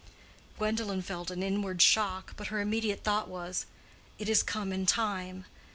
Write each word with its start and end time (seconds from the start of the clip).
Gwendolen 0.57 1.03
felt 1.03 1.29
an 1.29 1.43
inward 1.43 1.79
shock, 1.79 2.33
but 2.35 2.47
her 2.47 2.59
immediate 2.59 3.03
thought 3.03 3.27
was, 3.27 3.67
"It 4.17 4.29
is 4.29 4.41
come 4.41 4.73
in 4.73 4.87
time." 4.87 5.45